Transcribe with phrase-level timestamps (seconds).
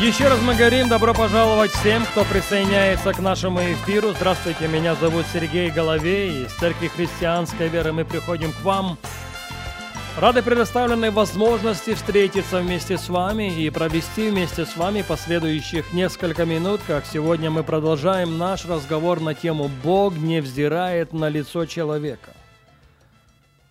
[0.00, 4.12] Еще раз мы говорим добро пожаловать всем, кто присоединяется к нашему эфиру.
[4.12, 6.44] Здравствуйте, меня зовут Сергей Головей.
[6.44, 8.98] Из Церкви Христианской Веры мы приходим к вам.
[10.18, 16.80] Рады предоставленной возможности встретиться вместе с вами и провести вместе с вами последующих несколько минут,
[16.88, 22.33] как сегодня мы продолжаем наш разговор на тему «Бог не взирает на лицо человека».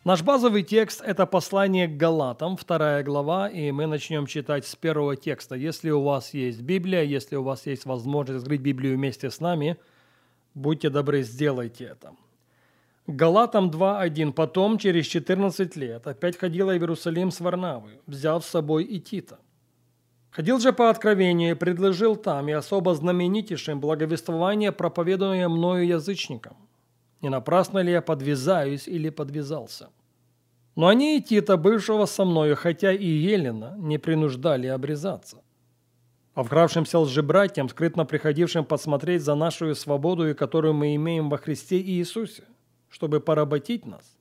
[0.05, 5.15] Наш базовый текст– это послание к Галатам, вторая глава, и мы начнем читать с первого
[5.15, 5.55] текста.
[5.55, 9.77] Если у вас есть Библия, если у вас есть возможность открыть Библию вместе с нами,
[10.55, 12.11] будьте добры, сделайте это.
[13.07, 14.33] Галатам 2.1.
[14.33, 19.39] «Потом, через 14 лет, опять ходила в Иерусалим с Варнавой, взяв с собой и Тита.
[20.31, 26.57] Ходил же по откровению и предложил там, и особо знаменитейшим благовествование, проповедуемое мною язычникам
[27.23, 29.89] не напрасно ли я подвязаюсь или подвязался.
[30.75, 35.43] Но они и Тита, бывшего со мною, хотя и Елена, не принуждали обрезаться.
[36.33, 41.79] А вкравшимся лжебратьям, скрытно приходившим посмотреть за нашу свободу, и которую мы имеем во Христе
[41.79, 42.43] Иисусе,
[42.89, 44.17] чтобы поработить нас,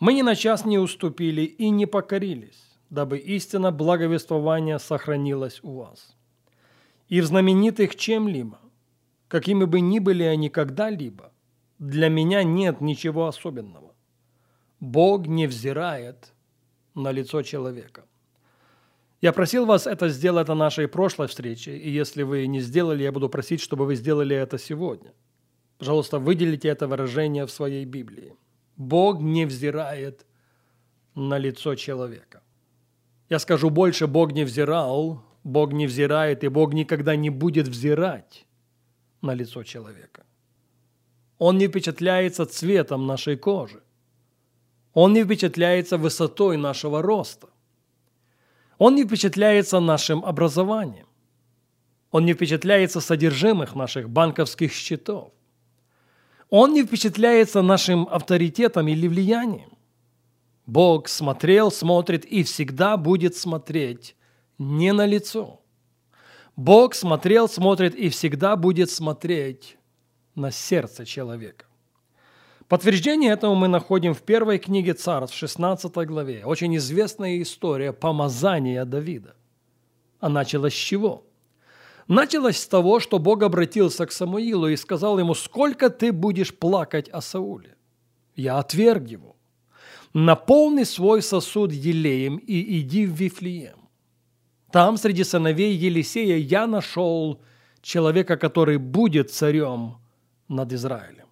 [0.00, 6.16] мы ни на час не уступили и не покорились, дабы истина благовествования сохранилась у вас.
[7.08, 8.58] И в знаменитых чем-либо,
[9.28, 11.32] какими бы ни были они когда-либо,
[11.78, 13.95] для меня нет ничего особенного.
[14.80, 16.32] Бог не взирает
[16.94, 18.04] на лицо человека.
[19.22, 23.12] Я просил вас это сделать на нашей прошлой встрече, и если вы не сделали, я
[23.12, 25.12] буду просить, чтобы вы сделали это сегодня.
[25.78, 28.34] Пожалуйста, выделите это выражение в своей Библии.
[28.76, 30.26] Бог не взирает
[31.14, 32.42] на лицо человека.
[33.30, 38.46] Я скажу больше, Бог не взирал, Бог не взирает, и Бог никогда не будет взирать
[39.22, 40.24] на лицо человека.
[41.38, 43.82] Он не впечатляется цветом нашей кожи.
[44.96, 47.48] Он не впечатляется высотой нашего роста.
[48.78, 51.06] Он не впечатляется нашим образованием.
[52.10, 55.32] Он не впечатляется содержимых наших банковских счетов.
[56.48, 59.76] Он не впечатляется нашим авторитетом или влиянием.
[60.64, 64.16] Бог смотрел, смотрит и всегда будет смотреть
[64.56, 65.60] не на лицо.
[66.56, 69.76] Бог смотрел, смотрит и всегда будет смотреть
[70.34, 71.66] на сердце человека.
[72.68, 76.44] Подтверждение этому мы находим в первой книге Царств, 16 главе.
[76.44, 79.36] Очень известная история помазания Давида.
[80.18, 81.24] А началась с чего?
[82.08, 87.08] Началась с того, что Бог обратился к Самуилу и сказал ему, «Сколько ты будешь плакать
[87.08, 87.76] о Сауле?
[88.34, 89.36] Я отверг его.
[90.12, 93.88] Наполни свой сосуд елеем и иди в Вифлеем.
[94.72, 97.40] Там, среди сыновей Елисея, я нашел
[97.80, 99.98] человека, который будет царем
[100.48, 101.25] над Израилем.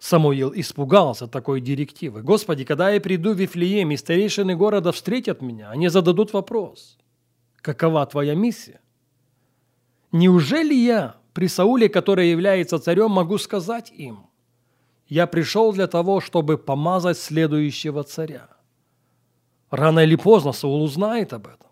[0.00, 2.22] Самуил испугался такой директивы.
[2.22, 6.98] «Господи, когда я приду в Вифлеем, и старейшины города встретят меня, они зададут вопрос,
[7.60, 8.80] какова твоя миссия?
[10.10, 14.26] Неужели я при Сауле, который является царем, могу сказать им,
[15.06, 18.48] я пришел для того, чтобы помазать следующего царя?
[19.68, 21.70] Рано или поздно Саул узнает об этом.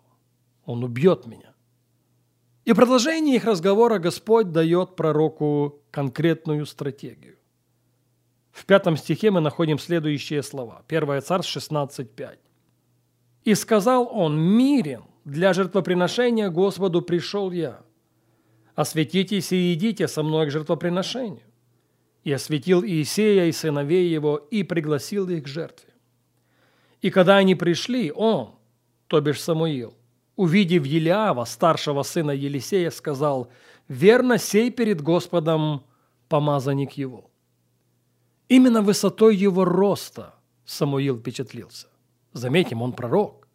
[0.65, 1.55] Он убьет меня.
[2.63, 7.38] И в продолжении их разговора Господь дает пророку конкретную стратегию.
[8.59, 10.83] В пятом стихе мы находим следующие слова.
[10.89, 12.39] 1 Царств 16.5.
[13.45, 17.79] «И сказал он, мирен, для жертвоприношения Господу пришел я.
[18.75, 21.45] Осветитесь и идите со мной к жертвоприношению.
[22.25, 25.93] И осветил Иисея и сыновей его, и пригласил их к жертве.
[27.01, 28.55] И когда они пришли, он,
[29.07, 29.93] то бишь Самуил,
[30.35, 33.49] увидев Елиава, старшего сына Елисея, сказал,
[33.87, 35.85] «Верно сей перед Господом
[36.27, 37.28] помазанник его».
[38.49, 40.33] Именно высотой его роста
[40.65, 41.87] Самуил впечатлился.
[42.33, 43.47] Заметим, он пророк.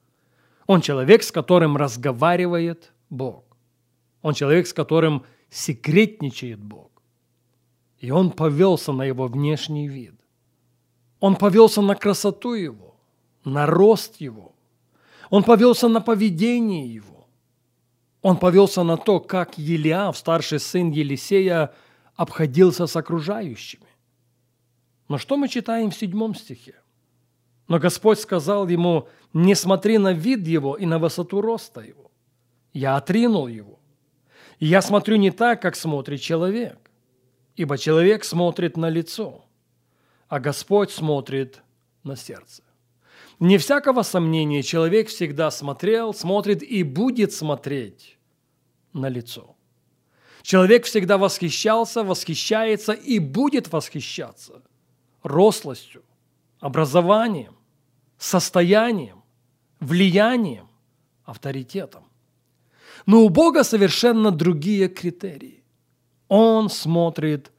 [0.66, 3.44] Он человек, с которым разговаривает Бог.
[4.22, 6.90] Он человек, с которым секретничает Бог.
[7.98, 10.14] И он повелся на его внешний вид.
[11.20, 12.94] Он повелся на красоту его,
[13.44, 14.54] на рост его,
[15.30, 17.26] он повелся на поведение его.
[18.22, 21.74] Он повелся на то, как Елиав, старший сын Елисея,
[22.14, 23.86] обходился с окружающими.
[25.08, 26.74] Но что мы читаем в седьмом стихе?
[27.68, 32.10] Но Господь сказал ему, не смотри на вид его и на высоту роста его.
[32.72, 33.78] Я отринул его.
[34.58, 36.78] И я смотрю не так, как смотрит человек,
[37.56, 39.44] ибо человек смотрит на лицо,
[40.28, 41.62] а Господь смотрит
[42.02, 42.62] на сердце.
[43.40, 48.16] Не всякого сомнения, человек всегда смотрел, смотрит и будет смотреть
[48.92, 49.56] на лицо.
[50.42, 54.62] Человек всегда восхищался, восхищается и будет восхищаться
[55.24, 56.02] рослостью,
[56.60, 57.56] образованием,
[58.18, 59.24] состоянием,
[59.80, 60.68] влиянием,
[61.24, 62.04] авторитетом.
[63.06, 65.64] Но у Бога совершенно другие критерии.
[66.28, 67.50] Он смотрит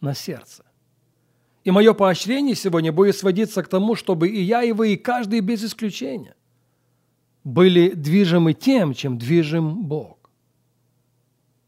[0.00, 0.64] на сердце.
[1.62, 5.40] И мое поощрение сегодня будет сводиться к тому, чтобы и я, и вы, и каждый
[5.40, 6.34] без исключения
[7.44, 10.18] были движимы тем, чем движим Бог.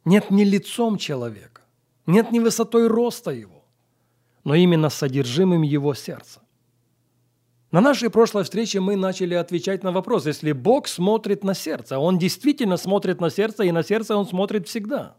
[0.04, 1.62] Нет ни лицом человека,
[2.06, 3.61] нет ни высотой роста его,
[4.44, 6.40] но именно содержимым его сердца.
[7.70, 12.18] На нашей прошлой встрече мы начали отвечать на вопрос, если Бог смотрит на сердце, Он
[12.18, 15.16] действительно смотрит на сердце, и на сердце Он смотрит всегда.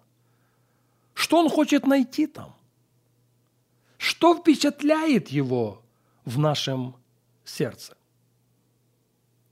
[1.13, 2.53] Что Он хочет найти там?
[3.97, 5.81] Что впечатляет Его
[6.25, 6.95] в нашем
[7.43, 7.95] сердце?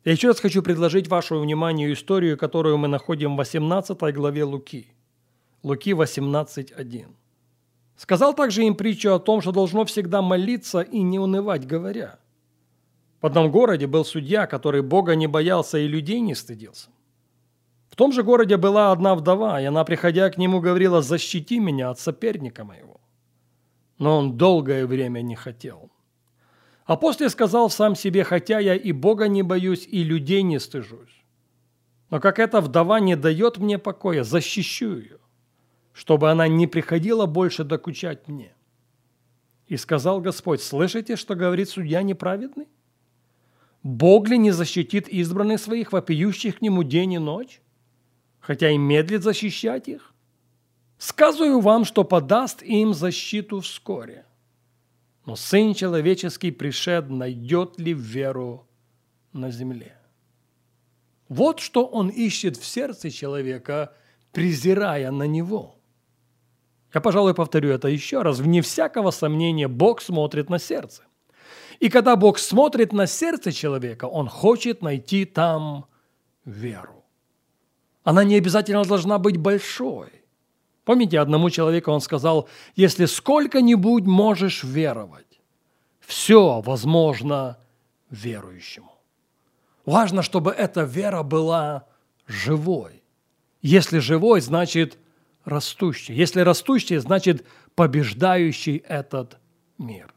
[0.03, 4.88] Я еще раз хочу предложить вашему вниманию историю, которую мы находим в 18 главе Луки.
[5.63, 7.06] Луки 18.1.
[7.95, 12.19] Сказал также им притчу о том, что должно всегда молиться и не унывать, говоря–
[13.21, 16.89] в одном городе был судья, который Бога не боялся и людей не стыдился.
[17.89, 21.91] В том же городе была одна вдова, и она, приходя к нему, говорила, «Защити меня
[21.91, 22.99] от соперника моего».
[23.99, 25.91] Но он долгое время не хотел.
[26.85, 31.23] А после сказал сам себе, «Хотя я и Бога не боюсь, и людей не стыжусь.
[32.09, 35.17] Но как эта вдова не дает мне покоя, защищу ее,
[35.93, 38.53] чтобы она не приходила больше докучать мне».
[39.67, 42.67] И сказал Господь, «Слышите, что говорит судья неправедный?»
[43.83, 47.61] Бог ли не защитит избранных своих, вопиющих к нему день и ночь,
[48.39, 50.13] хотя и медлит защищать их?
[50.97, 54.25] Сказываю вам, что подаст им защиту вскоре.
[55.25, 58.67] Но Сын Человеческий пришед, найдет ли веру
[59.33, 59.97] на земле?
[61.27, 63.95] Вот что он ищет в сердце человека,
[64.31, 65.80] презирая на него.
[66.93, 68.39] Я, пожалуй, повторю это еще раз.
[68.39, 71.03] Вне всякого сомнения, Бог смотрит на сердце.
[71.79, 75.85] И когда Бог смотрит на сердце человека, Он хочет найти там
[76.45, 77.03] веру.
[78.03, 80.09] Она не обязательно должна быть большой.
[80.83, 85.39] Помните, одному человеку он сказал, если сколько-нибудь можешь веровать,
[85.99, 87.57] все возможно
[88.09, 88.91] верующему.
[89.85, 91.85] Важно, чтобы эта вера была
[92.27, 93.03] живой.
[93.61, 94.97] Если живой, значит
[95.45, 96.15] растущий.
[96.15, 97.45] Если растущий, значит
[97.75, 99.39] побеждающий этот
[99.77, 100.13] мир.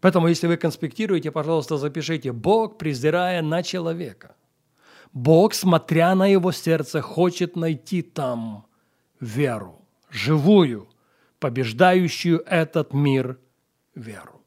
[0.00, 4.34] Поэтому, если вы конспектируете, пожалуйста, запишите «Бог, презирая на человека».
[5.12, 8.66] Бог, смотря на его сердце, хочет найти там
[9.18, 10.88] веру, живую,
[11.40, 13.38] побеждающую этот мир
[13.94, 14.42] веру.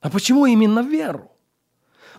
[0.00, 1.32] А почему именно веру?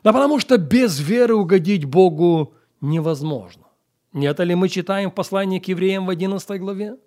[0.04, 3.66] Да потому что без веры угодить Богу невозможно.
[4.14, 6.98] Не это ли мы читаем в послании к евреям в 11 главе?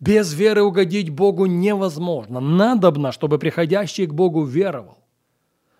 [0.00, 2.40] Без веры угодить Богу невозможно.
[2.40, 4.98] Надобно, чтобы приходящий к Богу веровал.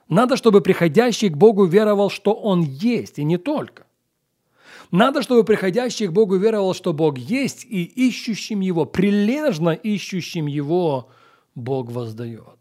[0.09, 3.87] Надо, чтобы приходящий к Богу веровал, что Он есть, и не только.
[4.91, 11.11] Надо, чтобы приходящий к Богу веровал, что Бог есть, и ищущим Его, прилежно ищущим Его,
[11.55, 12.59] Бог воздает.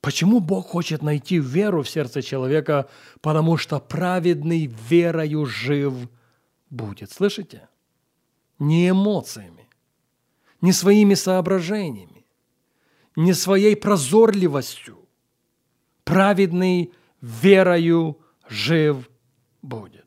[0.00, 2.88] Почему Бог хочет найти веру в сердце человека?
[3.20, 5.94] Потому что праведный верою жив
[6.74, 7.10] будет.
[7.10, 7.68] Слышите?
[8.58, 9.64] Не эмоциями
[10.64, 12.24] не своими соображениями,
[13.16, 14.96] не своей прозорливостью.
[16.04, 19.10] Праведный верою жив
[19.60, 20.06] будет.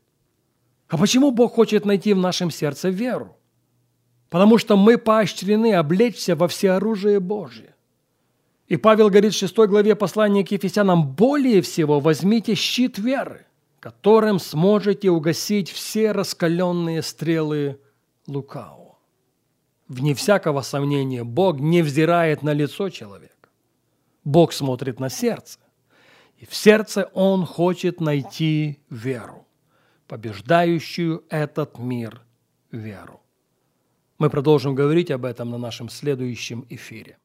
[0.88, 3.38] А почему Бог хочет найти в нашем сердце веру?
[4.30, 7.76] Потому что мы поощрены облечься во всеоружие Божье.
[8.68, 13.46] И Павел говорит в 6 главе послания к Ефесянам, «Более всего возьмите щит веры,
[13.80, 17.80] которым сможете угасить все раскаленные стрелы
[18.28, 18.98] лукавого».
[19.88, 23.50] Вне всякого сомнения, Бог не взирает на лицо человека.
[24.24, 25.60] Бог смотрит на сердце.
[26.38, 29.48] И в сердце Он хочет найти веру,
[30.08, 32.22] побеждающую этот мир
[32.72, 33.22] веру.
[34.18, 37.18] Мы продолжим говорить об этом на нашем следующем эфире.